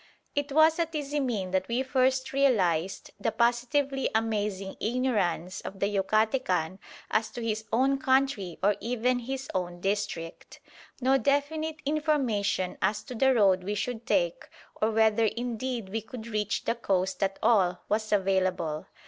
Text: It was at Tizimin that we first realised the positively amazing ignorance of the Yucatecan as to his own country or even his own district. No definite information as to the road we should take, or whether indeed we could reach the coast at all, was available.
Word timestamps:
It 0.33 0.51
was 0.51 0.79
at 0.79 0.93
Tizimin 0.93 1.51
that 1.51 1.67
we 1.67 1.83
first 1.83 2.33
realised 2.33 3.11
the 3.19 3.31
positively 3.31 4.09
amazing 4.15 4.75
ignorance 4.79 5.61
of 5.61 5.79
the 5.79 5.85
Yucatecan 5.95 6.79
as 7.11 7.29
to 7.29 7.41
his 7.43 7.65
own 7.71 7.99
country 7.99 8.57
or 8.63 8.75
even 8.79 9.19
his 9.19 9.47
own 9.53 9.79
district. 9.79 10.59
No 11.01 11.19
definite 11.19 11.83
information 11.85 12.79
as 12.81 13.03
to 13.03 13.13
the 13.13 13.35
road 13.35 13.63
we 13.63 13.75
should 13.75 14.07
take, 14.07 14.49
or 14.81 14.89
whether 14.89 15.25
indeed 15.25 15.89
we 15.89 16.01
could 16.01 16.25
reach 16.25 16.65
the 16.65 16.73
coast 16.73 17.21
at 17.21 17.37
all, 17.43 17.81
was 17.87 18.11
available. 18.11 18.87